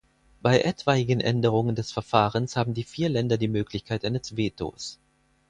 Bei 0.41 0.59
etwaigen 0.61 1.19
Änderungen 1.19 1.75
des 1.75 1.91
Verfahrens 1.91 2.55
haben 2.55 2.73
die 2.73 2.85
vier 2.85 3.07
Länder 3.07 3.37
die 3.37 3.47
Möglichkeit 3.47 4.03
eines 4.03 4.35
Vetos. 4.35 4.97